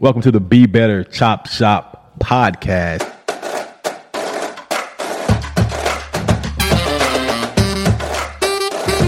Welcome 0.00 0.22
to 0.22 0.30
the 0.30 0.38
Be 0.38 0.66
Better 0.66 1.02
Chop 1.02 1.48
Shop 1.48 2.16
podcast. 2.20 3.02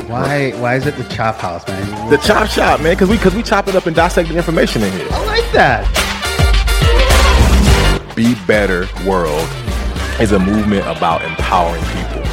Why? 0.08 0.50
Why 0.56 0.74
is 0.74 0.88
it 0.88 0.96
the 0.96 1.04
chop 1.04 1.36
house, 1.36 1.64
man? 1.68 2.10
The 2.10 2.16
Chop 2.16 2.48
Shop, 2.48 2.80
man, 2.80 2.94
because 2.94 3.08
we 3.08 3.18
because 3.18 3.36
we 3.36 3.44
chop 3.44 3.68
it 3.68 3.76
up 3.76 3.86
and 3.86 3.94
dissect 3.94 4.30
the 4.30 4.36
information 4.36 4.82
in 4.82 4.92
here. 4.94 5.06
I 5.12 5.26
like 5.26 5.52
that. 5.52 5.86
Be 8.16 8.34
Better 8.48 8.88
World 9.08 9.48
is 10.20 10.32
a 10.32 10.40
movement 10.40 10.84
about 10.88 11.22
empowering 11.22 11.84
people. 11.84 12.24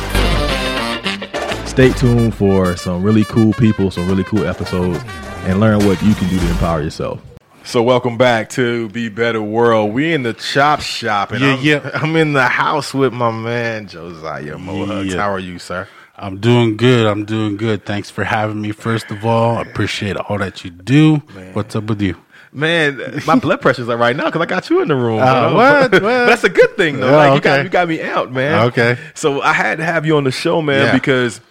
Stay 1.67 1.91
tuned 1.91 2.33
for 2.33 2.75
some 2.75 3.03
really 3.03 3.25
cool 3.25 3.53
people, 3.53 3.91
some 3.91 4.07
really 4.07 4.23
cool 4.23 4.47
episodes, 4.47 5.03
and 5.43 5.59
learn 5.59 5.85
what 5.85 6.01
you 6.01 6.15
can 6.15 6.27
do 6.27 6.39
to 6.39 6.49
empower 6.49 6.81
yourself. 6.81 7.21
So 7.67 7.83
welcome 7.83 8.15
back 8.17 8.47
to 8.51 8.87
Be 8.91 9.09
Better 9.09 9.41
World. 9.41 9.91
We 9.91 10.13
in 10.13 10.23
the 10.23 10.31
chop 10.31 10.79
shop, 10.79 11.31
and 11.33 11.41
Yeah, 11.41 11.53
I'm, 11.53 11.61
yeah. 11.61 11.89
I'm 11.95 12.15
in 12.15 12.31
the 12.31 12.47
house 12.47 12.93
with 12.93 13.11
my 13.11 13.29
man 13.29 13.89
Josiah 13.89 14.55
Mohugs. 14.55 15.09
Yeah. 15.11 15.17
How 15.17 15.29
are 15.33 15.39
you, 15.39 15.59
sir? 15.59 15.85
I'm 16.15 16.37
doing 16.39 16.77
good. 16.77 17.05
I'm 17.05 17.25
doing 17.25 17.57
good. 17.57 17.85
Thanks 17.85 18.09
for 18.09 18.23
having 18.23 18.61
me. 18.61 18.71
First 18.71 19.11
of 19.11 19.25
all, 19.25 19.57
I 19.57 19.63
appreciate 19.63 20.15
all 20.15 20.37
that 20.37 20.63
you 20.63 20.69
do. 20.69 21.17
What's 21.51 21.75
up 21.75 21.83
with 21.83 22.01
you? 22.01 22.15
Man, 22.53 23.21
my 23.27 23.37
blood 23.37 23.59
pressure's 23.59 23.89
up 23.89 23.99
right 23.99 24.15
now 24.15 24.27
because 24.27 24.41
I 24.41 24.45
got 24.45 24.69
you 24.69 24.81
in 24.81 24.87
the 24.87 24.95
room. 24.95 25.19
Uh, 25.19 25.53
what? 25.53 25.91
What? 25.91 26.01
that's 26.01 26.45
a 26.45 26.49
good 26.49 26.77
thing 26.77 27.01
though. 27.01 27.09
Yeah, 27.09 27.17
like 27.17 27.35
you 27.35 27.41
got 27.41 27.53
okay. 27.55 27.63
you 27.63 27.69
got 27.69 27.89
me 27.89 28.01
out, 28.01 28.31
man. 28.31 28.67
Okay. 28.67 28.97
So 29.13 29.41
I 29.41 29.51
had 29.51 29.79
to 29.79 29.83
have 29.83 30.05
you 30.05 30.15
on 30.15 30.23
the 30.23 30.31
show, 30.31 30.61
man, 30.61 30.85
Yeah. 30.85 30.93
because 30.93 31.41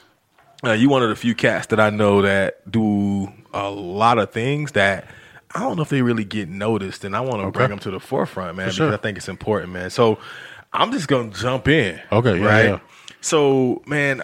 uh, 0.64 0.72
you 0.72 0.88
one 0.88 1.02
of 1.02 1.10
the 1.10 1.16
few 1.16 1.34
cats 1.34 1.66
that 1.66 1.78
I 1.78 1.90
know 1.90 2.22
that 2.22 2.68
do 2.72 3.30
a 3.52 3.68
lot 3.68 4.18
of 4.18 4.32
things 4.32 4.72
that 4.72 5.06
I 5.56 5.60
don't 5.60 5.76
know 5.76 5.82
if 5.82 5.88
they 5.88 6.02
really 6.02 6.24
get 6.24 6.48
noticed, 6.48 7.04
and 7.04 7.16
I 7.16 7.20
want 7.20 7.42
to 7.42 7.50
bring 7.50 7.70
them 7.70 7.78
to 7.80 7.90
the 7.90 8.00
forefront, 8.00 8.56
man, 8.56 8.66
because 8.66 8.76
sure. 8.76 8.92
I 8.92 8.96
think 8.98 9.16
it's 9.16 9.28
important, 9.28 9.72
man. 9.72 9.90
So 9.90 10.18
I'm 10.72 10.92
just 10.92 11.08
gonna 11.08 11.30
jump 11.30 11.66
in. 11.68 12.00
Okay, 12.12 12.38
yeah, 12.38 12.44
right. 12.44 12.64
yeah. 12.66 12.80
So, 13.20 13.82
man. 13.86 14.22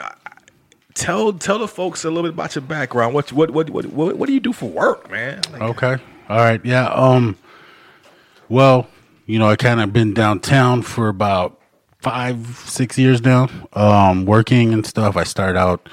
Tell 0.94 1.32
tell 1.32 1.58
the 1.58 1.68
folks 1.68 2.04
a 2.04 2.10
little 2.10 2.24
bit 2.24 2.34
about 2.34 2.54
your 2.54 2.60
background. 2.60 3.14
What 3.14 3.32
what 3.32 3.50
what 3.50 3.70
what 3.70 3.86
what, 3.86 4.18
what 4.18 4.26
do 4.26 4.34
you 4.34 4.40
do 4.40 4.52
for 4.52 4.66
work, 4.66 5.10
man? 5.10 5.40
Like, 5.50 5.62
Okay. 5.62 5.96
All 6.28 6.36
right. 6.36 6.62
Yeah. 6.62 6.88
Um. 6.88 7.38
Well, 8.50 8.86
you 9.24 9.38
know, 9.38 9.48
I 9.48 9.56
kind 9.56 9.80
of 9.80 9.94
been 9.94 10.12
downtown 10.12 10.82
for 10.82 11.08
about 11.08 11.58
five, 12.02 12.46
six 12.66 12.98
years 12.98 13.22
now, 13.22 13.48
um, 13.72 14.26
working 14.26 14.74
and 14.74 14.84
stuff. 14.84 15.16
I 15.16 15.24
started 15.24 15.58
out 15.58 15.88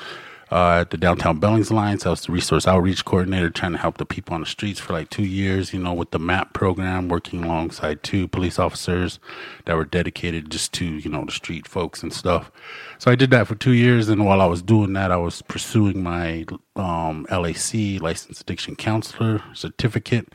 uh, 0.52 0.80
at 0.81 0.89
the 0.89 0.97
Downtown 0.97 1.39
Billings 1.39 1.69
Alliance. 1.69 2.05
I 2.05 2.09
was 2.09 2.22
the 2.25 2.31
resource 2.31 2.67
outreach 2.67 3.05
coordinator, 3.05 3.50
trying 3.50 3.73
to 3.73 3.78
help 3.78 3.97
the 3.97 4.05
people 4.05 4.33
on 4.33 4.42
the 4.42 4.47
streets 4.47 4.80
for 4.80 4.94
like 4.94 5.09
two 5.09 5.23
years. 5.23 5.73
You 5.73 5.80
know, 5.80 5.94
with 5.94 6.11
the 6.11 6.19
MAP 6.19 6.53
program, 6.53 7.08
working 7.09 7.44
alongside 7.44 8.03
two 8.03 8.28
police 8.28 8.58
officers 8.58 9.20
that 9.66 9.75
were 9.75 9.86
dedicated 9.86 10.50
just 10.50 10.73
to 10.73 10.86
you 10.86 11.09
know 11.09 11.25
the 11.25 11.31
street 11.31 11.67
folks 11.67 12.02
and 12.02 12.14
stuff. 12.14 12.52
So 12.97 13.11
I 13.11 13.16
did 13.16 13.31
that 13.31 13.47
for 13.47 13.55
two 13.55 13.73
years, 13.73 14.09
and 14.09 14.25
while 14.25 14.42
I 14.42 14.45
was 14.45 14.61
doing 14.61 14.94
that, 14.94 15.11
I 15.11 15.17
was 15.17 15.42
pursuing 15.44 16.02
my 16.03 16.45
um, 16.75 17.25
LAC 17.30 18.02
licensed 18.02 18.42
addiction 18.42 18.75
counselor 18.75 19.44
certificate. 19.53 20.33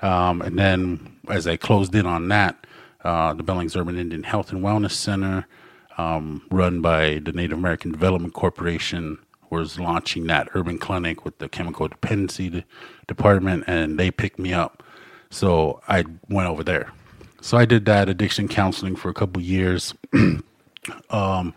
Um, 0.00 0.42
and 0.42 0.58
then 0.58 1.16
as 1.28 1.46
I 1.46 1.56
closed 1.56 1.94
in 1.94 2.06
on 2.06 2.28
that, 2.28 2.66
uh, 3.04 3.34
the 3.34 3.42
Billings 3.42 3.76
Urban 3.76 3.98
Indian 3.98 4.22
Health 4.22 4.52
and 4.52 4.62
Wellness 4.62 4.92
Center, 4.92 5.46
um, 5.96 6.42
run 6.50 6.80
by 6.80 7.18
the 7.18 7.32
Native 7.32 7.58
American 7.58 7.90
Development 7.90 8.32
Corporation, 8.32 9.18
was 9.50 9.78
launching 9.78 10.26
that 10.26 10.48
urban 10.54 10.78
clinic 10.78 11.24
with 11.24 11.38
the 11.38 11.48
chemical 11.48 11.88
dependency 11.88 12.48
de- 12.50 12.64
department, 13.06 13.64
and 13.66 13.98
they 13.98 14.10
picked 14.10 14.38
me 14.38 14.52
up. 14.52 14.82
So 15.30 15.80
I 15.88 16.04
went 16.28 16.48
over 16.48 16.64
there. 16.64 16.92
So 17.40 17.56
I 17.56 17.64
did 17.64 17.84
that 17.86 18.08
addiction 18.08 18.48
counseling 18.48 18.96
for 18.96 19.08
a 19.08 19.14
couple 19.14 19.42
years. 19.42 19.94
Um, 21.10 21.54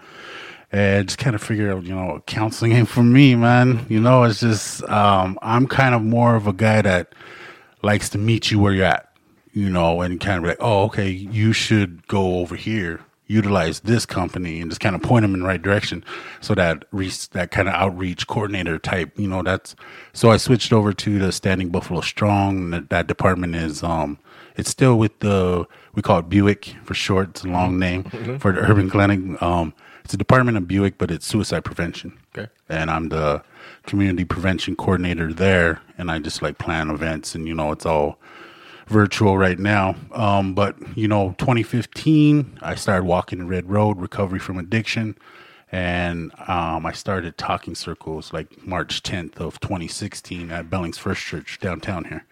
and 0.72 1.08
just 1.08 1.20
kind 1.20 1.36
of 1.36 1.44
figured 1.44 1.70
out, 1.70 1.84
you 1.84 1.94
know, 1.94 2.22
counseling 2.26 2.72
ain't 2.72 2.88
for 2.88 3.04
me, 3.04 3.36
man. 3.36 3.86
You 3.90 4.00
know, 4.00 4.24
it's 4.24 4.40
just 4.40 4.84
um, 4.84 5.38
I'm 5.42 5.68
kind 5.68 5.94
of 5.94 6.02
more 6.02 6.36
of 6.36 6.48
a 6.48 6.54
guy 6.54 6.82
that 6.82 7.14
likes 7.82 8.10
to 8.10 8.18
meet 8.18 8.52
you 8.52 8.60
where 8.60 8.74
you're 8.74 8.86
at, 8.86 9.12
you 9.54 9.70
know, 9.70 10.02
and 10.02 10.20
kind 10.20 10.40
of 10.40 10.50
like, 10.50 10.58
oh, 10.60 10.84
okay, 10.84 11.10
you 11.10 11.52
should 11.52 12.08
go 12.08 12.40
over 12.40 12.56
here, 12.56 13.02
utilize 13.32 13.80
this 13.82 14.06
company, 14.06 14.62
and 14.62 14.70
just 14.70 14.82
kind 14.82 14.96
of 14.96 15.02
point 15.02 15.24
them 15.24 15.34
in 15.34 15.40
the 15.42 15.48
right 15.48 15.62
direction. 15.62 16.04
So 16.42 16.54
that 16.56 16.86
re- 16.92 17.12
that 17.32 17.52
kind 17.52 17.68
of 17.68 17.74
outreach 17.74 18.28
coordinator 18.28 18.78
type, 18.80 19.18
you 19.18 19.28
know, 19.28 19.42
that's 19.44 19.76
so 20.14 20.30
I 20.32 20.38
switched 20.38 20.74
over 20.74 20.94
to 20.94 21.20
the 21.20 21.32
Standing 21.32 21.70
Buffalo 21.70 22.02
Strong. 22.02 22.72
That, 22.72 22.90
that 22.90 23.08
department 23.08 23.56
is 23.56 23.84
um, 23.84 24.18
it's 24.56 24.70
still 24.70 24.98
with 25.00 25.20
the 25.20 25.66
we 25.96 26.02
call 26.02 26.20
it 26.20 26.30
Buick 26.30 26.76
for 26.84 26.94
short. 26.94 27.30
It's 27.30 27.44
a 27.44 27.48
long 27.48 27.80
name 27.80 28.04
for 28.40 28.52
the 28.52 28.60
urban 28.60 28.90
clinic. 28.90 29.42
Um, 29.42 29.74
it's 30.04 30.14
a 30.14 30.18
department 30.18 30.58
of 30.58 30.68
Buick, 30.68 30.98
but 30.98 31.12
it's 31.12 31.26
suicide 31.26 31.64
prevention 31.64 32.18
Okay. 32.36 32.50
and 32.68 32.90
I'm 32.90 33.10
the 33.10 33.44
community 33.86 34.26
prevention 34.26 34.76
coordinator 34.76 35.32
there. 35.32 35.82
And 35.98 36.10
I 36.12 36.18
just 36.20 36.42
like 36.42 36.58
plan 36.58 36.90
events, 36.90 37.36
and 37.36 37.48
you 37.48 37.54
know, 37.54 37.72
it's 37.72 37.86
all 37.86 38.18
virtual 38.88 39.38
right 39.38 39.60
now. 39.60 39.96
Um, 40.12 40.54
but 40.54 40.76
you 40.98 41.08
know, 41.08 41.36
2015, 41.38 42.60
I 42.62 42.76
started 42.76 43.06
walking 43.06 43.40
the 43.40 43.46
Red 43.46 43.70
Road, 43.70 44.00
recovery 44.00 44.40
from 44.40 44.58
addiction, 44.58 45.18
and 45.72 46.32
um, 46.48 46.86
I 46.86 46.92
started 46.92 47.38
talking 47.38 47.76
circles 47.76 48.34
like 48.34 48.66
March 48.66 49.04
10th 49.04 49.38
of 49.38 49.60
2016 49.60 50.52
at 50.52 50.70
Billings 50.70 50.98
First 50.98 51.22
Church 51.22 51.60
downtown 51.60 52.06
here. 52.06 52.26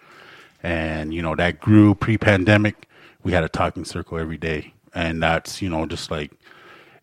And 0.62 1.14
you 1.14 1.22
know, 1.22 1.36
that 1.36 1.60
grew 1.60 1.96
pre-pandemic. 1.96 2.88
We 3.24 3.32
had 3.32 3.44
a 3.44 3.50
talking 3.50 3.86
circle 3.86 4.18
every 4.18 4.38
day, 4.38 4.74
and 4.94 5.22
that's 5.24 5.62
you 5.62 5.70
know 5.70 5.86
just 5.86 6.12
like 6.12 6.32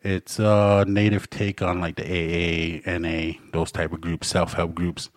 it's 0.03 0.39
a 0.39 0.85
native 0.87 1.29
take 1.31 1.63
on 1.63 1.81
like 1.81 1.97
the 1.97 2.05
AA, 2.05 2.99
NA, 2.99 3.33
those 3.53 3.73
type 3.73 3.93
of 3.93 4.01
groups, 4.01 4.29
self 4.29 4.53
help 4.55 4.75
groups. 4.75 5.11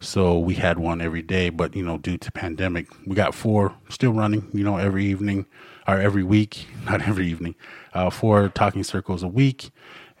So 0.00 0.38
we 0.38 0.54
had 0.54 0.78
one 0.78 1.00
every 1.00 1.22
day, 1.22 1.48
but 1.50 1.74
you 1.74 1.82
know, 1.82 1.98
due 1.98 2.18
to 2.18 2.32
pandemic, 2.32 2.88
we 3.06 3.14
got 3.14 3.34
four 3.34 3.74
still 3.88 4.12
running. 4.12 4.48
You 4.52 4.64
know, 4.64 4.76
every 4.76 5.06
evening 5.06 5.46
or 5.88 6.00
every 6.00 6.22
week, 6.22 6.66
not 6.84 7.02
every 7.02 7.28
evening, 7.28 7.54
uh, 7.94 8.10
four 8.10 8.48
talking 8.48 8.84
circles 8.84 9.22
a 9.22 9.28
week, 9.28 9.70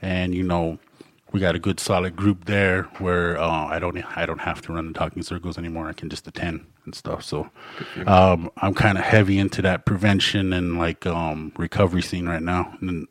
and 0.00 0.34
you 0.34 0.42
know, 0.42 0.78
we 1.32 1.40
got 1.40 1.54
a 1.54 1.58
good 1.58 1.80
solid 1.80 2.16
group 2.16 2.46
there 2.46 2.84
where 2.98 3.38
uh, 3.38 3.66
I 3.66 3.78
don't 3.78 3.96
I 4.16 4.26
don't 4.26 4.40
have 4.40 4.62
to 4.62 4.72
run 4.72 4.88
the 4.88 4.98
talking 4.98 5.22
circles 5.22 5.58
anymore. 5.58 5.88
I 5.88 5.92
can 5.92 6.08
just 6.08 6.26
attend 6.26 6.64
and 6.84 6.94
stuff. 6.94 7.22
So 7.22 7.50
um, 8.06 8.50
I'm 8.58 8.74
kind 8.74 8.96
of 8.96 9.04
heavy 9.04 9.38
into 9.38 9.60
that 9.62 9.84
prevention 9.84 10.52
and 10.52 10.78
like 10.78 11.04
um, 11.04 11.52
recovery 11.56 12.02
scene 12.02 12.26
right 12.28 12.42
now, 12.42 12.76
and 12.80 13.06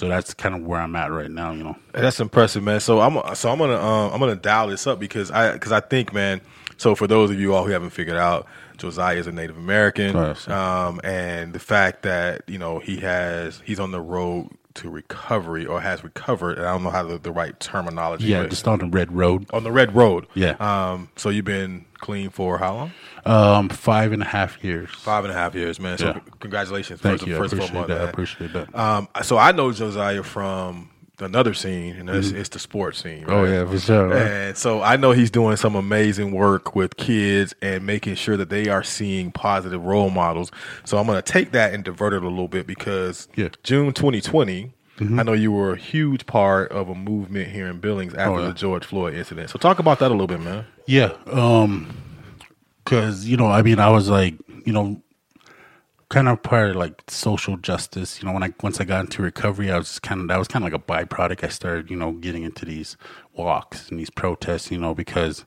so 0.00 0.08
that's 0.08 0.32
kind 0.32 0.54
of 0.54 0.62
where 0.62 0.80
I'm 0.80 0.96
at 0.96 1.12
right 1.12 1.30
now. 1.30 1.52
You 1.52 1.62
know. 1.62 1.76
That's 1.92 2.20
impressive, 2.20 2.62
man. 2.62 2.80
So 2.80 3.00
I'm 3.00 3.34
so 3.34 3.50
I'm 3.50 3.58
gonna 3.58 3.78
um, 3.78 4.12
I'm 4.14 4.18
gonna 4.18 4.34
dial 4.34 4.68
this 4.68 4.86
up 4.86 4.98
because 4.98 5.30
I 5.30 5.52
because 5.52 5.72
I 5.72 5.80
think, 5.80 6.14
man. 6.14 6.40
So 6.78 6.94
for 6.94 7.06
those 7.06 7.30
of 7.30 7.38
you 7.38 7.54
all 7.54 7.66
who 7.66 7.72
haven't 7.72 7.90
figured 7.90 8.16
out, 8.16 8.46
Josiah 8.78 9.16
is 9.16 9.26
a 9.26 9.32
Native 9.32 9.58
American, 9.58 10.16
um, 10.48 11.02
and 11.04 11.52
the 11.52 11.58
fact 11.58 12.00
that 12.04 12.44
you 12.46 12.56
know 12.56 12.78
he 12.78 12.96
has 12.96 13.60
he's 13.66 13.78
on 13.78 13.90
the 13.90 14.00
road 14.00 14.48
to 14.74 14.90
recovery 14.90 15.66
or 15.66 15.80
has 15.80 16.04
recovered. 16.04 16.58
And 16.58 16.66
I 16.66 16.72
don't 16.72 16.82
know 16.82 16.90
how 16.90 17.02
the, 17.02 17.18
the 17.18 17.32
right 17.32 17.58
terminology. 17.60 18.26
Yeah, 18.26 18.46
just 18.46 18.68
on 18.68 18.78
the 18.78 18.86
red 18.86 19.12
road. 19.12 19.46
on 19.52 19.64
the 19.64 19.72
red 19.72 19.94
road. 19.94 20.26
Yeah. 20.34 20.56
Um. 20.60 21.08
So 21.16 21.28
you've 21.28 21.44
been 21.44 21.86
clean 21.98 22.30
for 22.30 22.58
how 22.58 22.74
long? 22.74 22.92
Um, 23.26 23.68
five 23.68 24.12
and 24.12 24.22
a 24.22 24.26
half 24.26 24.62
years. 24.64 24.90
Five 24.90 25.24
and 25.24 25.32
a 25.32 25.36
half 25.36 25.54
years, 25.54 25.78
man. 25.78 25.98
So 25.98 26.06
Yeah. 26.06 26.20
congratulations. 26.40 27.00
Thank 27.00 27.20
first, 27.20 27.28
you. 27.28 27.36
I 27.36 27.46
appreciate 27.46 27.86
that. 27.88 28.00
I 28.00 28.04
appreciate 28.08 28.52
that. 28.52 28.74
Um, 28.74 29.08
so 29.22 29.36
I 29.36 29.52
know 29.52 29.72
Josiah 29.72 30.22
from 30.22 30.90
another 31.24 31.54
scene, 31.54 31.96
and 31.96 32.08
it's, 32.10 32.30
it's 32.30 32.48
the 32.48 32.58
sports 32.58 33.02
scene. 33.02 33.24
oh 33.28 33.44
yeah, 33.44 33.64
for 33.64 33.78
sure. 33.78 34.08
right? 34.08 34.22
And 34.22 34.56
so 34.56 34.82
I 34.82 34.96
know 34.96 35.12
he's 35.12 35.30
doing 35.30 35.56
some 35.56 35.74
amazing 35.74 36.32
work 36.32 36.74
with 36.74 36.96
kids 36.96 37.54
and 37.62 37.84
making 37.86 38.14
sure 38.16 38.36
that 38.36 38.48
they 38.50 38.68
are 38.68 38.82
seeing 38.82 39.30
positive 39.32 39.84
role 39.84 40.10
models. 40.10 40.50
So 40.84 40.98
I'm 40.98 41.06
going 41.06 41.20
to 41.22 41.32
take 41.32 41.52
that 41.52 41.74
and 41.74 41.84
divert 41.84 42.12
it 42.12 42.22
a 42.22 42.28
little 42.28 42.48
bit 42.48 42.66
because 42.66 43.28
Yeah. 43.36 43.46
Mm-hmm. 43.46 43.54
June 43.62 43.92
2020, 43.92 44.72
I 45.00 45.22
know 45.22 45.32
you 45.32 45.50
were 45.50 45.72
a 45.72 45.78
huge 45.78 46.26
part 46.26 46.70
of 46.72 46.90
a 46.90 46.94
movement 46.94 47.48
here 47.48 47.68
in 47.68 47.80
Billings 47.80 48.12
after 48.14 48.32
Oh, 48.34 48.40
yeah. 48.42 48.48
the 48.48 48.52
George 48.52 48.84
Floyd 48.84 49.14
incident. 49.14 49.48
So 49.48 49.58
talk 49.58 49.78
about 49.78 49.98
that 50.00 50.08
a 50.08 50.14
little 50.14 50.26
bit, 50.26 50.40
man. 50.40 50.66
Yeah, 50.86 51.12
um, 51.30 51.88
cause 52.84 53.24
you 53.24 53.36
know, 53.36 53.46
I 53.46 53.62
mean, 53.62 53.78
I 53.78 53.88
was 53.90 54.08
like, 54.10 54.34
you 54.66 54.72
know, 54.72 55.00
kind 56.10 56.28
of 56.28 56.42
part 56.42 56.70
of 56.70 56.76
like 56.76 57.02
social 57.08 57.56
justice. 57.56 58.20
You 58.20 58.26
know, 58.28 58.34
when 58.34 58.42
I 58.42 58.52
once 58.62 58.80
I 58.80 58.84
got 58.84 59.00
into 59.00 59.22
recovery, 59.22 59.70
I 59.70 59.78
was 59.78 59.86
just 59.88 60.02
kind 60.02 60.20
of 60.20 60.28
that 60.28 60.38
was 60.38 60.48
kind 60.48 60.64
of 60.64 60.70
like 60.70 60.80
a 60.80 60.84
byproduct. 60.84 61.42
I 61.42 61.48
started, 61.48 61.90
you 61.90 61.96
know, 61.96 62.12
getting 62.12 62.42
into 62.42 62.66
these 62.66 62.96
walks 63.32 63.88
and 63.88 63.98
these 63.98 64.10
protests. 64.10 64.70
You 64.70 64.78
know, 64.78 64.94
because 64.94 65.46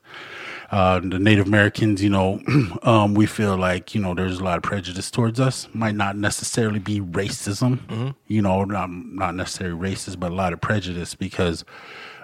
uh, 0.72 0.98
the 1.00 1.18
Native 1.18 1.46
Americans, 1.46 2.02
you 2.02 2.10
know, 2.10 2.40
um, 2.82 3.14
we 3.14 3.26
feel 3.26 3.56
like 3.56 3.94
you 3.94 4.00
know 4.00 4.14
there's 4.14 4.40
a 4.40 4.44
lot 4.44 4.56
of 4.56 4.64
prejudice 4.64 5.10
towards 5.10 5.38
us. 5.38 5.68
Might 5.72 5.94
not 5.94 6.16
necessarily 6.16 6.80
be 6.80 7.00
racism, 7.00 8.14
you 8.26 8.42
know, 8.42 8.64
not 8.64 8.90
not 8.90 9.36
necessarily 9.36 9.78
racist, 9.78 10.18
but 10.18 10.32
a 10.32 10.34
lot 10.34 10.52
of 10.52 10.60
prejudice 10.60 11.14
because 11.14 11.64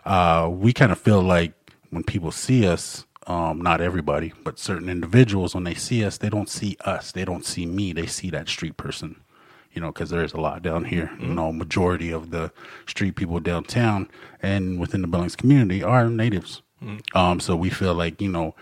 uh, 0.04 0.48
we 0.50 0.72
kind 0.72 0.90
of 0.90 0.98
feel 0.98 1.22
like 1.22 1.52
when 1.90 2.02
people 2.02 2.32
see 2.32 2.66
us 2.66 3.04
um, 3.26 3.60
not 3.60 3.80
everybody, 3.80 4.32
but 4.44 4.58
certain 4.58 4.88
individuals, 4.88 5.54
when 5.54 5.64
they 5.64 5.74
see 5.74 6.04
us, 6.04 6.18
they 6.18 6.30
don't 6.30 6.48
see 6.48 6.76
us. 6.84 7.12
They 7.12 7.24
don't 7.24 7.44
see 7.44 7.66
me. 7.66 7.92
They 7.92 8.06
see 8.06 8.30
that 8.30 8.48
street 8.48 8.76
person, 8.76 9.20
you 9.72 9.80
know, 9.80 9.92
because 9.92 10.10
there's 10.10 10.32
a 10.32 10.40
lot 10.40 10.62
down 10.62 10.84
here. 10.86 11.10
You 11.20 11.34
know, 11.34 11.52
majority 11.52 12.10
of 12.12 12.30
the 12.30 12.50
street 12.86 13.16
people 13.16 13.38
downtown 13.40 14.08
and 14.42 14.80
within 14.80 15.02
the 15.02 15.08
Billings 15.08 15.36
community 15.36 15.82
are 15.82 16.08
natives. 16.08 16.62
Um, 17.14 17.40
so 17.40 17.56
we 17.56 17.68
feel 17.68 17.94
like, 17.94 18.22
you 18.22 18.30
know, 18.30 18.54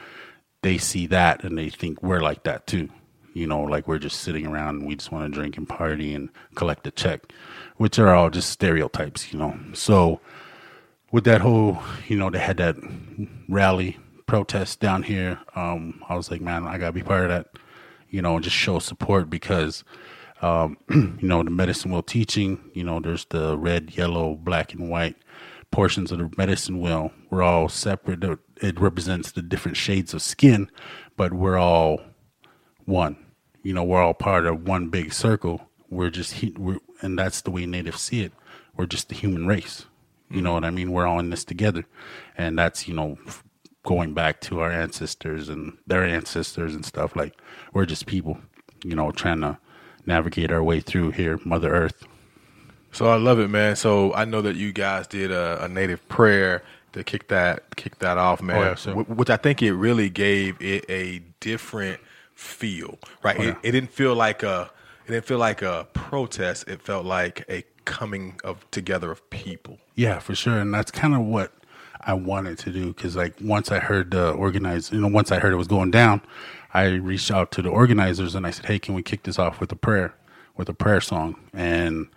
they 0.62 0.76
see 0.76 1.06
that 1.06 1.44
and 1.44 1.56
they 1.56 1.70
think 1.70 2.02
we're 2.02 2.20
like 2.20 2.42
that 2.42 2.66
too. 2.66 2.88
You 3.32 3.46
know, 3.46 3.62
like 3.62 3.86
we're 3.86 4.00
just 4.00 4.20
sitting 4.20 4.44
around 4.44 4.80
and 4.80 4.88
we 4.88 4.96
just 4.96 5.12
want 5.12 5.32
to 5.32 5.38
drink 5.38 5.56
and 5.56 5.68
party 5.68 6.12
and 6.14 6.30
collect 6.56 6.84
a 6.88 6.90
check, 6.90 7.32
which 7.76 7.96
are 8.00 8.12
all 8.12 8.28
just 8.30 8.50
stereotypes, 8.50 9.32
you 9.32 9.38
know. 9.38 9.56
So 9.74 10.20
with 11.12 11.22
that 11.24 11.42
whole, 11.42 11.78
you 12.08 12.16
know, 12.16 12.28
they 12.28 12.40
had 12.40 12.56
that 12.56 12.74
rally 13.48 13.96
protest 14.28 14.78
down 14.78 15.02
here. 15.02 15.40
Um, 15.56 16.04
I 16.08 16.14
was 16.14 16.30
like, 16.30 16.40
man, 16.40 16.68
I 16.68 16.78
gotta 16.78 16.92
be 16.92 17.02
part 17.02 17.24
of 17.24 17.28
that, 17.30 17.48
you 18.10 18.22
know, 18.22 18.36
and 18.36 18.44
just 18.44 18.54
show 18.54 18.78
support 18.78 19.28
because, 19.28 19.82
um, 20.42 20.76
you 20.90 21.18
know, 21.22 21.42
the 21.42 21.50
medicine 21.50 21.90
wheel 21.90 22.02
teaching, 22.04 22.70
you 22.74 22.84
know, 22.84 23.00
there's 23.00 23.24
the 23.30 23.58
red, 23.58 23.96
yellow, 23.96 24.36
black, 24.36 24.72
and 24.72 24.88
white 24.88 25.16
portions 25.72 26.12
of 26.12 26.18
the 26.18 26.30
medicine 26.36 26.80
wheel. 26.80 27.10
We're 27.30 27.42
all 27.42 27.68
separate. 27.68 28.22
It 28.62 28.78
represents 28.78 29.32
the 29.32 29.42
different 29.42 29.76
shades 29.76 30.14
of 30.14 30.22
skin, 30.22 30.70
but 31.16 31.32
we're 31.32 31.58
all 31.58 32.00
one. 32.84 33.16
You 33.62 33.74
know, 33.74 33.82
we're 33.82 34.02
all 34.02 34.14
part 34.14 34.46
of 34.46 34.68
one 34.68 34.88
big 34.90 35.12
circle. 35.12 35.68
We're 35.90 36.10
just, 36.10 36.34
he- 36.34 36.54
we're, 36.56 36.78
and 37.00 37.18
that's 37.18 37.40
the 37.40 37.50
way 37.50 37.66
natives 37.66 38.02
see 38.02 38.22
it. 38.22 38.32
We're 38.76 38.86
just 38.86 39.08
the 39.08 39.14
human 39.14 39.46
race. 39.46 39.86
You 40.30 40.42
know 40.42 40.52
what 40.52 40.64
I 40.64 40.70
mean? 40.70 40.92
We're 40.92 41.06
all 41.06 41.18
in 41.18 41.30
this 41.30 41.44
together, 41.44 41.86
and 42.36 42.58
that's 42.58 42.86
you 42.86 42.92
know 42.94 43.16
going 43.88 44.12
back 44.12 44.38
to 44.38 44.60
our 44.60 44.70
ancestors 44.70 45.48
and 45.48 45.78
their 45.86 46.04
ancestors 46.04 46.74
and 46.74 46.84
stuff. 46.84 47.16
Like 47.16 47.32
we're 47.72 47.86
just 47.86 48.04
people, 48.04 48.36
you 48.84 48.94
know, 48.94 49.10
trying 49.12 49.40
to 49.40 49.56
navigate 50.04 50.52
our 50.52 50.62
way 50.62 50.80
through 50.80 51.12
here, 51.12 51.40
Mother 51.42 51.74
Earth. 51.74 52.06
So 52.92 53.06
I 53.06 53.16
love 53.16 53.38
it, 53.38 53.48
man. 53.48 53.76
So 53.76 54.12
I 54.12 54.26
know 54.26 54.42
that 54.42 54.56
you 54.56 54.72
guys 54.72 55.06
did 55.06 55.30
a, 55.30 55.64
a 55.64 55.68
native 55.68 56.06
prayer 56.06 56.62
to 56.92 57.02
kick 57.02 57.28
that 57.28 57.76
kick 57.76 57.98
that 58.00 58.18
off, 58.18 58.42
man. 58.42 58.58
Oh, 58.58 58.62
yeah, 58.62 58.74
sure. 58.74 58.94
Which 58.94 59.30
I 59.30 59.38
think 59.38 59.62
it 59.62 59.72
really 59.72 60.10
gave 60.10 60.60
it 60.60 60.84
a 60.90 61.22
different 61.40 61.98
feel, 62.34 62.98
right? 63.22 63.38
Oh, 63.38 63.42
it, 63.42 63.56
it 63.62 63.72
didn't 63.72 63.90
feel 63.90 64.14
like 64.14 64.42
a 64.42 64.70
it 65.06 65.12
didn't 65.12 65.24
feel 65.24 65.38
like 65.38 65.62
a 65.62 65.86
protest. 65.94 66.68
It 66.68 66.82
felt 66.82 67.06
like 67.06 67.46
a 67.48 67.64
coming 67.86 68.38
of 68.44 68.70
together 68.70 69.10
of 69.10 69.30
people. 69.30 69.78
Yeah, 69.94 70.18
for 70.18 70.34
sure, 70.34 70.58
and 70.58 70.74
that's 70.74 70.90
kind 70.90 71.14
of 71.14 71.22
what 71.22 71.52
I 72.08 72.14
wanted 72.14 72.58
to 72.60 72.72
do 72.72 72.86
because, 72.88 73.14
like, 73.14 73.34
once 73.40 73.70
I 73.70 73.78
heard 73.78 74.10
the 74.10 74.32
organize, 74.32 74.90
you 74.90 75.00
know, 75.00 75.08
once 75.08 75.30
I 75.30 75.38
heard 75.38 75.52
it 75.52 75.56
was 75.56 75.68
going 75.68 75.90
down, 75.90 76.22
I 76.72 76.86
reached 76.86 77.30
out 77.30 77.52
to 77.52 77.62
the 77.62 77.68
organizers 77.68 78.34
and 78.34 78.46
I 78.46 78.50
said, 78.50 78.66
"Hey, 78.66 78.78
can 78.78 78.94
we 78.94 79.02
kick 79.02 79.22
this 79.24 79.38
off 79.38 79.60
with 79.60 79.70
a 79.72 79.76
prayer, 79.76 80.14
with 80.56 80.68
a 80.68 80.74
prayer 80.74 81.02
song?" 81.02 81.36
And 81.52 82.08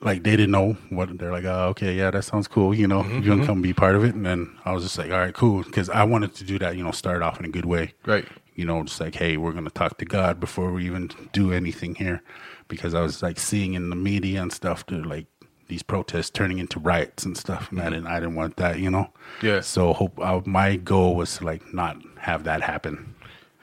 like 0.00 0.22
they 0.22 0.30
didn't 0.32 0.52
know 0.52 0.76
what 0.90 1.18
they're 1.18 1.32
like. 1.32 1.44
Oh, 1.44 1.68
okay, 1.70 1.94
yeah, 1.94 2.10
that 2.10 2.24
sounds 2.24 2.48
cool. 2.48 2.74
You 2.74 2.86
know, 2.86 3.02
mm-hmm, 3.02 3.10
you 3.10 3.16
want 3.16 3.24
to 3.24 3.32
mm-hmm. 3.32 3.46
come 3.46 3.62
be 3.62 3.72
part 3.72 3.96
of 3.96 4.04
it, 4.04 4.14
and 4.14 4.24
then 4.24 4.56
I 4.64 4.72
was 4.72 4.84
just 4.84 4.96
like, 4.96 5.10
all 5.10 5.18
right, 5.18 5.34
cool, 5.34 5.62
because 5.62 5.90
I 5.90 6.04
wanted 6.04 6.34
to 6.36 6.44
do 6.44 6.58
that. 6.60 6.76
You 6.76 6.84
know, 6.84 6.92
start 6.92 7.22
off 7.22 7.38
in 7.38 7.44
a 7.44 7.50
good 7.50 7.66
way. 7.66 7.94
Right. 8.06 8.26
You 8.54 8.64
know, 8.64 8.82
just 8.84 9.00
like, 9.00 9.14
hey, 9.14 9.36
we're 9.36 9.52
gonna 9.52 9.70
talk 9.70 9.98
to 9.98 10.04
God 10.04 10.38
before 10.38 10.72
we 10.72 10.86
even 10.86 11.10
do 11.32 11.52
anything 11.52 11.96
here, 11.96 12.22
because 12.68 12.94
I 12.94 13.00
was 13.00 13.22
like 13.22 13.38
seeing 13.38 13.74
in 13.74 13.90
the 13.90 13.96
media 13.96 14.40
and 14.42 14.52
stuff 14.52 14.86
to 14.86 15.02
like 15.02 15.26
these 15.70 15.82
protests 15.82 16.28
turning 16.28 16.58
into 16.58 16.78
riots 16.78 17.24
and 17.24 17.34
stuff, 17.36 17.72
man. 17.72 17.86
and 17.94 17.94
I 17.94 17.96
didn't, 17.96 18.06
I 18.08 18.20
didn't 18.20 18.34
want 18.34 18.56
that. 18.56 18.78
You 18.78 18.90
know. 18.90 19.10
Yeah. 19.42 19.60
So 19.60 19.94
hope 19.94 20.18
uh, 20.20 20.42
my 20.44 20.76
goal 20.76 21.16
was 21.16 21.38
to 21.38 21.44
like 21.44 21.72
not 21.72 21.96
have 22.18 22.44
that 22.44 22.60
happen. 22.60 23.14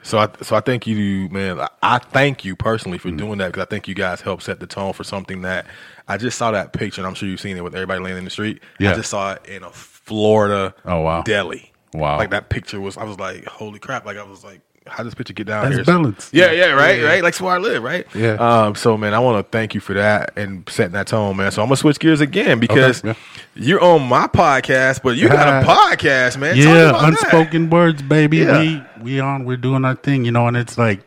So 0.02 0.18
I 0.18 0.28
so 0.42 0.56
I 0.56 0.60
thank 0.60 0.86
you, 0.86 1.28
man. 1.28 1.60
I- 1.60 1.68
I 1.82 1.98
thank 1.98 2.44
you 2.44 2.56
personally 2.56 2.98
Mm-hmm. 2.98 3.08
for 3.10 3.16
doing 3.16 3.38
that 3.38 3.48
because 3.52 3.62
I 3.62 3.66
think 3.66 3.86
you 3.88 3.94
guys 3.94 4.20
helped 4.20 4.42
set 4.42 4.58
the 4.60 4.66
tone 4.66 4.92
for 4.92 5.04
something 5.04 5.42
that 5.42 5.66
I 6.08 6.16
just 6.16 6.36
saw 6.38 6.50
that 6.50 6.72
picture, 6.72 7.00
and 7.00 7.06
I'm 7.06 7.14
sure 7.14 7.28
you've 7.28 7.40
seen 7.40 7.56
it 7.56 7.62
with 7.64 7.74
everybody 7.74 8.00
laying 8.00 8.18
in 8.18 8.24
the 8.24 8.30
street. 8.30 8.60
Yeah. 8.80 8.92
I 8.92 8.94
just 8.94 9.10
saw 9.10 9.32
it 9.34 9.46
in 9.46 9.62
a 9.62 9.70
Florida 9.70 10.74
Oh, 10.84 11.00
wow. 11.02 11.22
deli. 11.22 11.72
Wow. 11.94 12.16
Like 12.18 12.30
that 12.30 12.48
picture 12.48 12.80
was, 12.80 12.96
I 12.96 13.04
was 13.04 13.18
like, 13.18 13.44
holy 13.46 13.78
crap! 13.78 14.04
Like 14.06 14.16
I 14.18 14.22
was 14.22 14.42
like, 14.44 14.60
how 14.88 14.98
does 14.98 15.06
this 15.06 15.14
picture 15.14 15.32
get 15.34 15.46
down 15.46 15.64
That's 15.64 15.76
here? 15.76 15.84
balance. 15.84 16.30
Yeah, 16.32 16.50
yeah, 16.52 16.70
right, 16.72 16.96
Yeah, 16.96 17.02
yeah. 17.02 17.08
right. 17.08 17.22
Like 17.22 17.32
it's 17.32 17.40
where 17.40 17.54
I 17.54 17.58
live, 17.58 17.82
right? 17.82 18.06
Yeah. 18.14 18.32
Um. 18.34 18.74
So 18.74 18.96
man, 18.96 19.14
I 19.14 19.18
want 19.18 19.44
to 19.44 19.50
thank 19.50 19.74
you 19.74 19.80
for 19.80 19.94
that 19.94 20.32
and 20.36 20.68
setting 20.68 20.92
that 20.92 21.06
tone, 21.06 21.36
man. 21.36 21.50
So 21.52 21.62
I'm 21.62 21.68
gonna 21.68 21.76
switch 21.76 21.98
gears 21.98 22.20
again 22.20 22.58
because 22.58 23.04
yeah. 23.04 23.14
you're 23.54 23.82
on 23.82 24.02
my 24.08 24.26
podcast, 24.26 25.02
but 25.02 25.16
you 25.16 25.28
got 25.28 25.62
a 25.62 25.66
podcast, 25.66 26.38
man. 26.38 26.56
Yeah, 26.56 26.90
about 26.90 27.00
that. 27.00 27.08
unspoken 27.08 27.70
words, 27.70 28.02
baby. 28.02 28.38
Yeah. 28.38 28.58
We 28.58 28.82
we 29.02 29.20
on. 29.20 29.44
We're 29.44 29.56
doing 29.56 29.84
our 29.84 29.94
thing, 29.94 30.24
you 30.24 30.32
know. 30.32 30.46
And 30.46 30.56
it's 30.56 30.78
like 30.78 31.00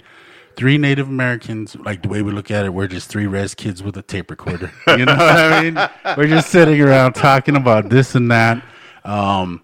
three 0.55 0.77
Native 0.77 1.07
Americans. 1.07 1.75
Like 1.75 2.03
the 2.03 2.09
way 2.09 2.21
we 2.21 2.31
look 2.31 2.51
at 2.51 2.65
it, 2.65 2.73
we're 2.73 2.87
just 2.87 3.09
three 3.09 3.27
res 3.27 3.55
kids 3.55 3.81
with 3.81 3.97
a 3.97 4.01
tape 4.01 4.29
recorder. 4.29 4.71
You 4.87 5.05
know 5.05 5.15
what 5.15 5.21
I 5.21 5.61
mean? 5.63 5.89
We're 6.17 6.27
just 6.27 6.49
sitting 6.49 6.79
around 6.81 7.13
talking 7.13 7.55
about 7.55 7.89
this 7.89 8.15
and 8.15 8.29
that. 8.31 8.63
Um, 9.05 9.63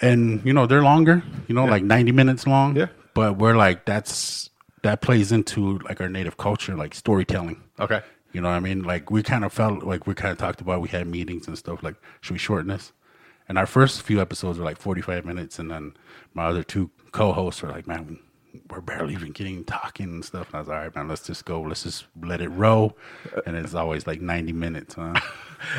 and 0.00 0.44
you 0.44 0.52
know 0.52 0.66
they're 0.66 0.82
longer. 0.82 1.22
You 1.46 1.54
know, 1.54 1.64
like 1.64 1.82
ninety 1.82 2.12
minutes 2.12 2.46
long. 2.46 2.76
Yeah. 2.76 2.86
But 3.14 3.38
we're 3.38 3.56
like 3.56 3.84
that's 3.84 4.50
that 4.82 5.00
plays 5.00 5.32
into 5.32 5.78
like 5.80 6.00
our 6.00 6.08
native 6.08 6.36
culture, 6.36 6.76
like 6.76 6.94
storytelling. 6.94 7.62
Okay. 7.80 8.02
You 8.32 8.40
know 8.40 8.48
what 8.48 8.56
I 8.56 8.60
mean? 8.60 8.82
Like 8.82 9.10
we 9.10 9.22
kind 9.22 9.44
of 9.44 9.52
felt 9.52 9.82
like 9.82 10.06
we 10.06 10.14
kind 10.14 10.32
of 10.32 10.38
talked 10.38 10.60
about 10.60 10.80
we 10.80 10.88
had 10.88 11.06
meetings 11.06 11.48
and 11.48 11.56
stuff 11.56 11.82
like 11.82 11.96
should 12.20 12.34
we 12.34 12.38
shorten 12.38 12.68
this? 12.68 12.92
And 13.48 13.56
our 13.56 13.66
first 13.66 14.02
few 14.02 14.20
episodes 14.20 14.58
were 14.58 14.64
like 14.64 14.78
45 14.78 15.24
minutes 15.24 15.58
and 15.58 15.70
then 15.70 15.94
my 16.34 16.44
other 16.44 16.62
two 16.62 16.90
co-hosts 17.12 17.62
were 17.62 17.70
like, 17.70 17.86
"Man, 17.86 18.18
we're 18.70 18.80
barely 18.80 19.14
even 19.14 19.32
getting 19.32 19.64
talking 19.64 20.06
and 20.06 20.24
stuff." 20.24 20.48
And 20.48 20.56
I 20.56 20.58
was 20.60 20.68
all 20.68 20.74
right, 20.76 20.94
man, 20.94 21.08
let's 21.08 21.26
just 21.26 21.44
go. 21.44 21.60
Let's 21.62 21.82
just 21.82 22.06
let 22.22 22.40
it 22.40 22.48
roll. 22.48 22.96
And 23.46 23.56
it's 23.56 23.74
always 23.74 24.06
like 24.06 24.20
90 24.20 24.52
minutes, 24.52 24.94
huh? 24.94 25.14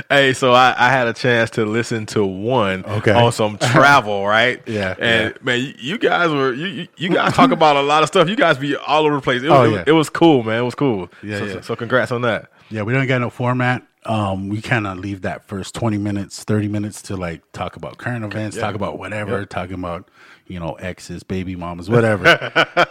Hey, 0.10 0.34
so 0.34 0.52
I, 0.52 0.76
I 0.78 0.90
had 0.92 1.08
a 1.08 1.14
chance 1.14 1.52
to 1.52 1.64
listen 1.66 2.06
to 2.08 2.26
one 2.26 2.84
Okay. 2.86 3.14
on 3.14 3.32
some 3.32 3.58
travel, 3.58 4.28
right? 4.28 4.62
Yeah, 4.68 4.94
And 5.00 5.42
man, 5.42 5.62
you- 5.62 5.74
you 5.80 5.98
guys 5.98 6.30
were 6.32 6.52
you 6.54 6.90
you- 6.98 7.10
guys 7.10 7.32
talk 7.34 7.52
about 7.52 7.78
a 7.78 7.82
lot 7.82 8.04
of 8.04 8.10
stuff. 8.10 8.28
You 8.28 8.36
guys 8.36 8.58
be 8.58 8.76
all 8.76 9.06
over 9.06 9.16
the 9.16 9.22
place. 9.22 9.42
It, 9.42 9.48
was- 9.50 9.58
Oh, 9.58 9.64
it, 9.64 9.68
was- 9.70 9.78
yeah. 9.78 9.84
it 9.88 9.92
was 9.94 10.10
cool, 10.10 10.44
man. 10.44 10.60
It 10.60 10.66
was 10.66 10.76
cool. 10.76 11.10
Yeah, 11.24 11.38
so, 11.40 11.46
yeah. 11.46 11.54
So, 11.54 11.62
so 11.62 11.76
congrats 11.78 12.12
on 12.12 12.24
that. 12.24 12.52
Yeah, 12.70 12.82
we 12.82 12.92
don't 12.92 13.08
got 13.08 13.22
no 13.22 13.30
format. 13.30 13.84
Um, 14.06 14.50
we 14.50 14.62
kind 14.62 14.86
of 14.86 14.98
leave 14.98 15.22
that 15.22 15.46
first 15.48 15.76
20 15.76 15.98
minutes, 15.98 16.44
30 16.44 16.68
minutes 16.68 17.02
to 17.04 17.16
like 17.16 17.50
talk 17.54 17.78
about 17.78 17.98
current 17.98 18.26
events, 18.26 18.58
Yeah. 18.58 18.64
talk 18.64 18.76
about 18.76 18.98
whatever, 19.00 19.46
talking 19.46 19.76
about, 19.76 20.10
you 20.50 20.60
know, 20.60 20.74
exes, 20.74 21.24
baby 21.24 21.56
mamas, 21.56 21.90
whatever. 21.90 22.28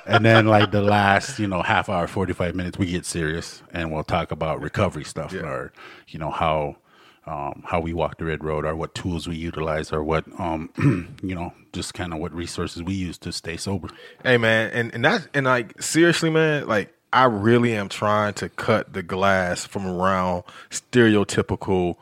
and 0.06 0.24
then 0.24 0.46
like 0.46 0.70
the 0.70 0.80
last, 0.80 1.38
you 1.38 1.46
know, 1.46 1.60
half 1.60 1.90
hour, 1.90 2.06
45 2.06 2.54
minutes, 2.54 2.78
we 2.78 2.86
get 2.86 3.04
serious 3.04 3.62
and 3.72 3.92
we'll 3.92 4.04
talk 4.04 4.30
about 4.32 4.62
recovery 4.62 5.04
stuff 5.04 5.32
Yeah. 5.34 5.40
or, 5.42 5.72
you 6.08 6.18
know, 6.18 6.30
how, 6.30 6.76
um, 7.26 7.62
how 7.66 7.80
we 7.80 7.92
walk 7.92 8.16
the 8.18 8.24
red 8.24 8.42
road 8.42 8.64
or 8.64 8.74
what 8.74 8.94
tools 8.94 9.28
we 9.28 9.36
utilize 9.36 9.92
or 9.92 10.02
what, 10.02 10.24
um, 10.38 10.70
you 11.22 11.34
know, 11.34 11.52
just 11.74 11.92
kind 11.92 12.14
of 12.14 12.20
what 12.20 12.32
resources 12.32 12.82
we 12.82 12.94
use 12.94 13.18
to 13.18 13.32
stay 13.32 13.56
sober. 13.58 13.88
Hey 14.22 14.38
man, 14.38 14.70
and 14.72 14.94
and 14.94 15.04
that's 15.04 15.28
and 15.34 15.44
like 15.44 15.82
seriously, 15.82 16.30
man, 16.30 16.66
like 16.66 16.94
I 17.12 17.24
really 17.24 17.74
am 17.74 17.90
trying 17.90 18.32
to 18.34 18.48
cut 18.48 18.94
the 18.94 19.02
glass 19.02 19.66
from 19.66 19.86
around 19.86 20.44
stereotypical 20.70 21.96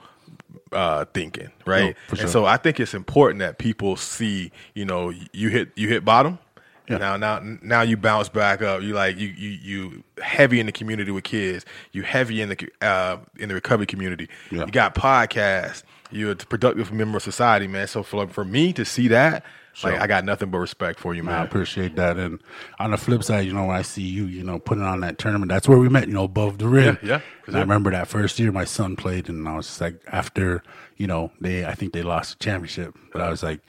uh 0.72 1.04
thinking, 1.14 1.50
right? 1.64 1.96
Oh, 1.96 2.14
for 2.14 2.20
And 2.20 2.30
so 2.30 2.44
I 2.44 2.56
think 2.56 2.80
it's 2.80 2.94
important 2.94 3.40
that 3.40 3.58
people 3.58 3.96
see, 3.96 4.52
you 4.74 4.84
know, 4.84 5.12
you 5.32 5.48
hit 5.48 5.70
you 5.76 5.88
hit 5.88 6.04
bottom. 6.04 6.38
Yeah. 6.88 6.98
Now 6.98 7.16
now 7.16 7.40
now 7.62 7.82
you 7.82 7.96
bounce 7.96 8.28
back 8.28 8.62
up. 8.62 8.82
You 8.82 8.94
like 8.94 9.18
you 9.18 9.28
you 9.28 9.50
you 9.50 10.04
heavy 10.22 10.60
in 10.60 10.66
the 10.66 10.72
community 10.72 11.10
with 11.10 11.24
kids. 11.24 11.64
You 11.92 12.02
heavy 12.02 12.40
in 12.40 12.50
the 12.50 12.68
uh 12.82 13.18
in 13.38 13.48
the 13.48 13.54
recovery 13.54 13.86
community. 13.86 14.28
Yeah. 14.50 14.66
You 14.66 14.72
got 14.72 14.94
podcasts. 14.94 15.82
You're 16.10 16.32
a 16.32 16.36
productive 16.36 16.92
member 16.92 17.16
of 17.16 17.22
society, 17.22 17.66
man. 17.66 17.88
So 17.88 18.02
for 18.02 18.28
for 18.28 18.44
me 18.44 18.72
to 18.74 18.84
see 18.84 19.08
that, 19.08 19.44
like 19.84 20.00
I 20.00 20.06
got 20.06 20.24
nothing 20.24 20.50
but 20.50 20.58
respect 20.58 20.98
for 20.98 21.14
you, 21.14 21.22
Man, 21.22 21.34
I 21.34 21.44
appreciate 21.44 21.96
that. 21.96 22.16
And 22.16 22.40
on 22.78 22.92
the 22.92 22.96
flip 22.96 23.22
side, 23.22 23.46
you 23.46 23.52
know, 23.52 23.66
when 23.66 23.76
I 23.76 23.82
see 23.82 24.02
you, 24.02 24.26
you 24.26 24.42
know, 24.42 24.58
putting 24.58 24.84
on 24.84 25.00
that 25.00 25.18
tournament, 25.18 25.50
that's 25.50 25.68
where 25.68 25.78
we 25.78 25.88
met, 25.88 26.08
you 26.08 26.14
know, 26.14 26.24
above 26.24 26.58
the 26.58 26.68
rim. 26.68 26.98
Yeah, 27.02 27.08
yeah, 27.08 27.20
And 27.46 27.56
I 27.56 27.60
remember 27.60 27.90
that 27.90 28.08
first 28.08 28.38
year 28.38 28.52
my 28.52 28.64
son 28.64 28.96
played, 28.96 29.28
and 29.28 29.46
I 29.46 29.56
was 29.56 29.66
just 29.66 29.80
like, 29.80 30.00
after, 30.06 30.62
you 30.96 31.06
know, 31.06 31.30
they, 31.40 31.66
I 31.66 31.74
think 31.74 31.92
they 31.92 32.02
lost 32.02 32.38
the 32.38 32.44
championship, 32.44 32.96
but 33.12 33.20
I 33.20 33.28
was 33.28 33.42
like, 33.42 33.60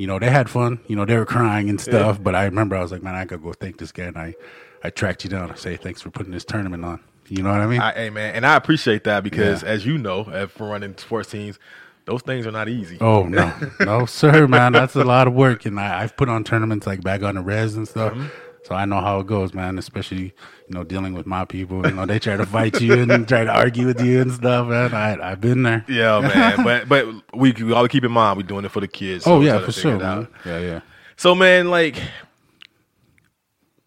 you 0.00 0.06
know, 0.06 0.18
they 0.18 0.30
had 0.30 0.48
fun, 0.48 0.80
you 0.86 0.96
know, 0.96 1.04
they 1.04 1.16
were 1.16 1.26
crying 1.26 1.68
and 1.68 1.80
stuff, 1.80 2.22
but 2.22 2.34
I 2.34 2.44
remember 2.46 2.74
I 2.76 2.80
was 2.82 2.90
like, 2.90 3.02
man, 3.02 3.14
I 3.14 3.24
gotta 3.26 3.42
go 3.42 3.52
thank 3.52 3.76
this 3.78 3.92
guy. 3.92 4.04
And 4.04 4.16
I, 4.16 4.34
I 4.82 4.90
tracked 4.90 5.24
you 5.24 5.30
down. 5.30 5.50
I 5.50 5.54
say, 5.56 5.76
thanks 5.76 6.00
for 6.00 6.10
putting 6.10 6.32
this 6.32 6.44
tournament 6.44 6.84
on. 6.84 7.00
You 7.28 7.42
know 7.42 7.50
what 7.50 7.60
I 7.60 7.66
mean? 7.66 7.80
I, 7.80 7.92
hey 7.92 8.10
man, 8.10 8.34
and 8.34 8.46
I 8.46 8.56
appreciate 8.56 9.04
that 9.04 9.22
because, 9.22 9.62
Yeah. 9.62 9.68
as 9.68 9.84
you 9.86 9.98
know, 9.98 10.24
for 10.48 10.68
running 10.68 10.96
sports 10.96 11.30
teams, 11.30 11.58
those 12.06 12.22
things 12.22 12.46
are 12.46 12.50
not 12.50 12.68
easy. 12.68 12.96
Oh 13.00 13.24
no, 13.24 13.52
no, 13.80 14.06
sir, 14.06 14.48
man. 14.48 14.72
That's 14.72 14.96
a 14.96 15.04
lot 15.04 15.28
of 15.28 15.34
work, 15.34 15.66
and 15.66 15.78
I, 15.78 16.02
I've 16.02 16.16
put 16.16 16.28
on 16.30 16.42
tournaments 16.44 16.86
like 16.86 17.02
back 17.02 17.22
on 17.22 17.34
the 17.36 17.42
res 17.42 17.76
and 17.76 17.86
stuff, 17.86 18.14
Mm-hmm. 18.14 18.26
So 18.62 18.74
I 18.74 18.84
know 18.84 19.00
how 19.00 19.20
it 19.20 19.26
goes, 19.26 19.54
man. 19.54 19.78
Especially 19.78 20.24
you 20.68 20.74
know 20.74 20.84
dealing 20.84 21.14
with 21.14 21.26
my 21.26 21.44
people. 21.44 21.86
You 21.86 21.94
know 21.94 22.06
they 22.06 22.18
try 22.18 22.36
to 22.36 22.46
fight 22.46 22.80
you 22.80 22.92
and 23.00 23.26
try 23.32 23.44
to 23.44 23.50
argue 23.52 23.86
with 23.86 24.00
you 24.00 24.20
and 24.20 24.32
stuff, 24.32 24.68
man. 24.68 24.94
I 24.94 25.32
I've 25.32 25.40
been 25.40 25.62
there. 25.62 25.84
Yeah, 25.88 26.20
man. 26.20 26.62
but 26.64 26.88
but 26.88 27.06
we, 27.34 27.52
we 27.52 27.72
all 27.72 27.88
keep 27.88 28.04
in 28.04 28.12
mind 28.12 28.36
we're 28.36 28.42
doing 28.46 28.64
it 28.64 28.70
for 28.70 28.80
the 28.80 28.88
kids. 28.88 29.24
so 29.24 29.34
Oh 29.36 29.40
yeah, 29.40 29.58
for 29.64 29.72
sure, 29.72 29.98
man. 29.98 30.28
Yeah, 30.44 30.58
yeah. 30.60 30.80
So 31.16 31.34
man, 31.34 31.70
like 31.70 31.96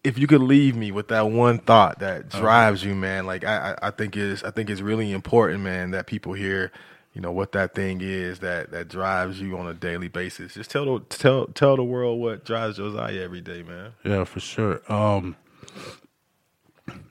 if 0.02 0.18
you 0.18 0.26
could 0.26 0.42
leave 0.42 0.76
me 0.76 0.92
with 0.92 1.08
that 1.08 1.30
one 1.30 1.58
thought 1.58 1.98
that 2.00 2.26
Uh-huh. 2.26 2.40
drives 2.40 2.84
you, 2.84 2.94
man, 2.94 3.26
like 3.26 3.44
I, 3.44 3.72
I 3.82 3.88
I 3.88 3.90
think 3.90 4.16
is 4.16 4.44
I 4.44 4.50
think 4.50 4.68
it's 4.70 4.80
really 4.82 5.12
important, 5.12 5.62
man, 5.62 5.92
that 5.92 6.06
people 6.06 6.34
hear, 6.34 6.70
you 7.14 7.20
know, 7.20 7.30
what 7.30 7.52
that 7.52 7.76
thing 7.76 8.00
is 8.00 8.40
that 8.40 8.72
that 8.72 8.88
drives 8.88 9.40
you 9.40 9.56
on 9.56 9.68
a 9.68 9.74
daily 9.74 10.08
basis. 10.08 10.54
Just 10.54 10.70
tell 10.70 10.84
the 10.84 11.04
tell 11.04 11.46
tell 11.46 11.76
the 11.76 11.84
world 11.84 12.20
what 12.20 12.44
drives 12.44 12.76
Josiah 12.76 13.22
every 13.22 13.40
day, 13.40 13.62
man. 13.62 13.92
Yeah, 14.04 14.24
for 14.24 14.40
sure. 14.40 14.82
Um, 14.92 15.36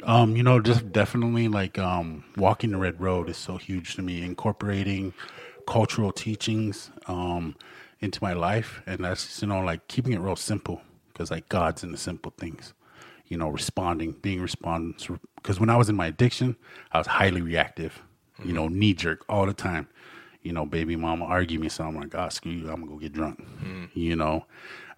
um, 0.03 0.35
you 0.35 0.43
know, 0.43 0.59
just 0.59 0.91
definitely 0.91 1.47
like 1.47 1.79
um, 1.79 2.25
walking 2.35 2.71
the 2.71 2.77
red 2.77 2.99
road 2.99 3.29
is 3.29 3.37
so 3.37 3.55
huge 3.55 3.95
to 3.95 4.01
me. 4.01 4.21
Incorporating 4.21 5.13
cultural 5.65 6.11
teachings 6.11 6.91
um, 7.07 7.55
into 8.01 8.21
my 8.21 8.33
life, 8.33 8.81
and 8.85 9.05
that's 9.05 9.25
just, 9.25 9.41
you 9.41 9.47
know 9.47 9.61
like 9.61 9.87
keeping 9.87 10.11
it 10.11 10.19
real 10.19 10.35
simple 10.35 10.81
because 11.13 11.31
like 11.31 11.47
God's 11.47 11.81
in 11.81 11.93
the 11.93 11.97
simple 11.97 12.33
things. 12.37 12.73
You 13.27 13.37
know, 13.37 13.47
responding, 13.47 14.11
being 14.21 14.41
responsive. 14.41 15.17
Because 15.37 15.59
when 15.59 15.69
I 15.69 15.77
was 15.77 15.87
in 15.87 15.95
my 15.95 16.07
addiction, 16.07 16.57
I 16.91 16.97
was 16.97 17.07
highly 17.07 17.41
reactive. 17.41 18.03
You 18.43 18.53
know, 18.53 18.67
knee 18.67 18.93
jerk 18.93 19.23
all 19.29 19.45
the 19.45 19.53
time. 19.53 19.87
You 20.41 20.51
know, 20.51 20.65
baby 20.65 20.95
mama 20.95 21.25
argue 21.25 21.59
me, 21.59 21.69
so 21.69 21.85
I'm 21.85 21.95
like, 21.95 22.13
ah, 22.15 22.27
screw 22.29 22.51
you, 22.51 22.69
I'm 22.69 22.81
gonna 22.81 22.87
go 22.87 22.97
get 22.97 23.13
drunk. 23.13 23.45
You 23.93 24.15
know, 24.15 24.45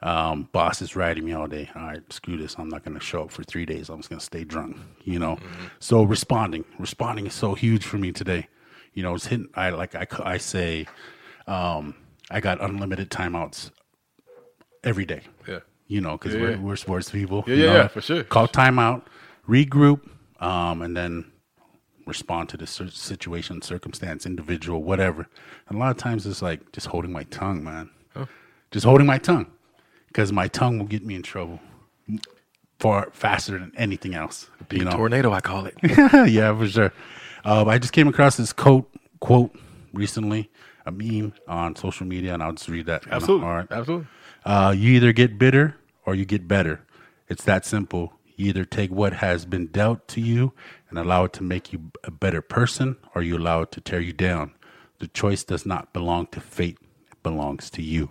um, 0.01 0.49
boss 0.51 0.81
is 0.81 0.95
riding 0.95 1.23
me 1.25 1.33
all 1.33 1.47
day. 1.47 1.69
All 1.75 1.83
right, 1.83 2.13
screw 2.13 2.37
this. 2.37 2.55
I'm 2.57 2.69
not 2.69 2.83
going 2.83 2.97
to 2.97 3.03
show 3.03 3.23
up 3.23 3.31
for 3.31 3.43
three 3.43 3.65
days. 3.65 3.89
I'm 3.89 3.97
just 3.97 4.09
going 4.09 4.19
to 4.19 4.25
stay 4.25 4.43
drunk. 4.43 4.77
You 5.03 5.19
know, 5.19 5.37
so 5.79 6.03
responding, 6.03 6.65
responding 6.79 7.27
is 7.27 7.33
so 7.33 7.53
huge 7.55 7.85
for 7.85 7.97
me 7.97 8.11
today. 8.11 8.47
You 8.93 9.03
know, 9.03 9.13
it's 9.15 9.27
hitting. 9.27 9.49
I 9.55 9.69
like 9.69 9.93
I, 9.95 10.07
I 10.23 10.37
say, 10.37 10.87
um, 11.47 11.95
I 12.31 12.39
got 12.39 12.61
unlimited 12.61 13.09
timeouts 13.11 13.71
every 14.83 15.05
day. 15.05 15.21
Yeah. 15.47 15.59
You 15.87 16.01
know, 16.01 16.17
because 16.17 16.33
Yeah, 16.33 16.41
we're, 16.41 16.51
yeah. 16.51 16.59
we're 16.61 16.75
sports 16.75 17.09
people. 17.11 17.43
Yeah, 17.47 17.53
you 17.55 17.63
yeah, 17.65 17.69
know? 17.69 17.75
yeah, 17.77 17.87
for 17.87 18.01
sure. 18.01 18.23
Call 18.23 18.47
timeout, 18.47 19.03
regroup, 19.47 20.01
um, 20.39 20.81
and 20.81 20.95
then 20.97 21.25
respond 22.05 22.49
to 22.49 22.57
the 22.57 22.67
situation, 22.67 23.61
circumstance, 23.61 24.25
individual, 24.25 24.83
whatever. 24.83 25.27
And 25.67 25.77
a 25.77 25.79
lot 25.79 25.91
of 25.91 25.97
times 25.97 26.25
it's 26.25 26.41
like 26.41 26.71
just 26.71 26.87
holding 26.87 27.11
my 27.11 27.23
tongue, 27.23 27.63
man. 27.63 27.89
Just 28.71 28.85
holding 28.85 29.07
my 29.07 29.17
tongue 29.17 29.47
because 30.07 30.31
my 30.33 30.47
tongue 30.47 30.79
will 30.79 30.85
get 30.85 31.05
me 31.05 31.15
in 31.15 31.21
trouble 31.21 31.59
far 32.79 33.09
faster 33.11 33.57
than 33.57 33.71
anything 33.77 34.15
else. 34.15 34.49
You 34.71 34.85
know? 34.85 34.91
Tornado, 34.91 35.31
I 35.31 35.41
call 35.41 35.65
it. 35.65 35.75
yeah, 36.29 36.57
for 36.57 36.67
sure. 36.67 36.93
Um, 37.43 37.69
I 37.69 37.77
just 37.77 37.93
came 37.93 38.07
across 38.07 38.37
this 38.37 38.51
quote 38.51 38.89
quote 39.19 39.55
recently, 39.93 40.49
a 40.85 40.91
meme 40.91 41.33
on 41.47 41.75
social 41.75 42.05
media, 42.05 42.33
and 42.33 42.43
I'll 42.43 42.53
just 42.53 42.67
read 42.67 42.85
that. 42.87 43.05
Absolutely. 43.09 43.47
All 43.47 43.53
right. 43.55 43.67
Absolutely. 43.71 44.07
Uh, 44.43 44.73
you 44.75 44.93
either 44.93 45.13
get 45.13 45.37
bitter 45.37 45.75
or 46.05 46.15
you 46.15 46.25
get 46.25 46.47
better. 46.47 46.81
It's 47.29 47.43
that 47.45 47.65
simple. 47.65 48.13
You 48.35 48.49
either 48.49 48.65
take 48.65 48.91
what 48.91 49.13
has 49.13 49.45
been 49.45 49.67
dealt 49.67 50.07
to 50.09 50.21
you 50.21 50.53
and 50.95 51.05
allow 51.05 51.25
it 51.25 51.33
to 51.33 51.43
make 51.43 51.73
you 51.73 51.91
a 52.05 52.11
better 52.11 52.41
person, 52.41 52.95
or 53.13 53.21
you 53.21 53.37
allow 53.37 53.61
it 53.61 53.71
to 53.73 53.81
tear 53.81 53.99
you 53.99 54.13
down. 54.13 54.53
The 54.99 55.07
choice 55.07 55.43
does 55.43 55.65
not 55.65 55.91
belong 55.91 56.27
to 56.27 56.39
fate; 56.39 56.77
it 57.11 57.21
belongs 57.21 57.69
to 57.71 57.81
you. 57.81 58.09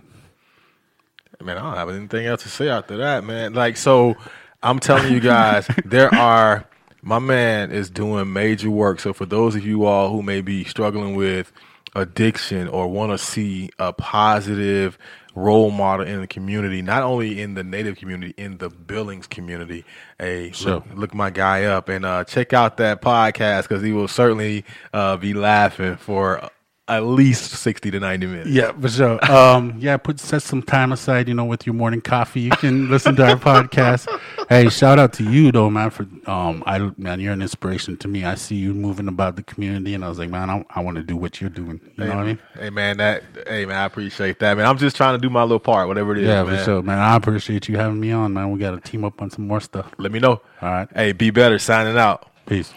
Man, 1.41 1.57
I 1.57 1.62
don't 1.62 1.76
have 1.76 1.88
anything 1.88 2.26
else 2.26 2.43
to 2.43 2.49
say 2.49 2.69
after 2.69 2.99
that, 2.99 3.25
man. 3.25 3.55
Like, 3.55 3.76
so 3.76 4.17
I'm 4.62 4.79
telling 4.79 5.12
you 5.12 5.21
guys, 5.21 5.67
there 5.85 6.14
are, 6.14 6.69
my 7.03 7.19
man 7.19 7.73
is 7.73 7.91
doing 7.91 8.33
major 8.33 8.71
work. 8.71 9.00
So 9.00 9.12
for 9.12 9.26
those 9.26 9.55
of 9.57 9.64
you 9.64 9.85
all 9.85 10.11
who 10.11 10.23
may 10.23 10.43
be 10.43 10.64
struggling 10.64 11.14
with 11.14 11.53
addiction 11.95 12.69
or 12.69 12.89
want 12.89 13.13
to 13.13 13.19
see 13.19 13.71
a 13.79 13.93
positive 13.93 14.99
role 15.35 15.71
model 15.71 16.07
in 16.07 16.21
the 16.21 16.27
community, 16.27 16.81
not 16.81 17.03
only 17.03 17.41
in 17.41 17.55
the 17.55 17.65
native 17.65 17.97
community, 17.97 18.33
in 18.37 18.59
the 18.59 18.69
Billings 18.71 19.27
community, 19.27 19.85
hey, 20.19 20.53
Sure. 20.53 20.75
look, 20.75 20.85
look 20.95 21.15
my 21.15 21.31
guy 21.31 21.65
up 21.65 21.89
and 21.89 22.05
uh, 22.05 22.25
check 22.25 22.53
out 22.53 22.77
that 22.77 23.03
podcast 23.03 23.63
because 23.63 23.83
he 23.83 23.93
will 23.93 24.09
certainly 24.09 24.65
uh, 24.93 25.17
be 25.17 25.35
laughing 25.35 25.97
for 25.97 26.49
at 26.87 27.03
least 27.03 27.50
60 27.53 27.91
to 27.93 27.99
90 28.00 28.26
minutes. 28.26 28.50
Yeah, 28.50 28.73
for 28.73 28.88
sure. 28.88 29.19
Um, 29.35 29.75
yeah, 29.79 29.97
put 29.97 30.21
set 30.21 30.43
some 30.43 30.62
time 30.62 30.93
aside, 30.93 31.29
you 31.29 31.35
know, 31.35 31.45
with 31.47 31.67
your 31.67 31.75
morning 31.75 32.00
coffee. 32.00 32.43
You 32.43 32.50
can 32.50 32.91
listen 32.91 33.17
to 33.17 33.25
our 33.26 33.37
podcast. 33.37 34.07
Hey, 34.49 34.69
shout 34.69 34.99
out 34.99 35.12
to 35.14 35.25
you 35.25 35.50
though, 35.50 35.71
man. 35.71 35.91
For 35.91 36.07
um, 36.26 36.62
I 36.67 36.91
man, 36.99 37.21
you're 37.21 37.33
an 37.33 37.41
inspiration 37.43 37.97
to 37.99 38.09
me. 38.09 38.25
I 38.25 38.35
see 38.35 38.57
you 38.57 38.75
moving 38.75 39.09
about 39.09 39.37
the 39.37 39.43
community, 39.43 39.95
and 39.95 40.05
I 40.05 40.09
was 40.09 40.19
like, 40.19 40.29
man, 40.31 40.50
I, 40.50 40.64
I 40.71 40.81
want 40.81 40.97
to 40.99 41.03
do 41.03 41.17
what 41.17 41.41
you're 41.41 41.50
doing. 41.50 41.81
You 41.97 42.05
know 42.05 42.11
what 42.11 42.19
I 42.19 42.25
mean? 42.26 42.38
Hey 42.59 42.71
man, 42.71 42.99
that 42.99 43.23
hey 43.47 43.64
man, 43.64 43.76
I 43.79 43.85
appreciate 43.87 44.38
that, 44.41 44.57
man. 44.57 44.67
I'm 44.67 44.79
just 44.79 44.95
trying 44.97 45.19
to 45.19 45.23
do 45.23 45.31
my 45.31 45.43
little 45.43 45.59
part, 45.61 45.88
whatever 45.88 46.12
it 46.12 46.19
is. 46.19 46.29
Yeah, 46.29 46.45
man. 46.45 46.59
for 46.59 46.64
sure, 46.64 46.83
man. 46.83 46.99
I 46.99 47.17
appreciate 47.17 47.69
you 47.69 47.76
having 47.79 47.99
me 47.99 48.12
on, 48.12 48.35
man. 48.35 48.50
We 48.50 48.59
got 48.61 48.73
to 48.73 48.81
team 48.91 49.05
up 49.05 49.23
on 49.23 49.31
some 49.31 49.47
more 49.47 49.61
stuff. 49.61 49.91
Let 49.99 50.12
me 50.12 50.19
know. 50.21 50.43
All 50.61 50.71
right, 50.71 50.88
Hey, 50.95 51.12
be 51.12 51.31
better. 51.31 51.59
Signing 51.59 51.97
out. 51.97 52.26
peace. 52.47 52.73